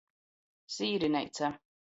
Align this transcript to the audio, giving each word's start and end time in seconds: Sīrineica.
Sīrineica. 0.77 1.55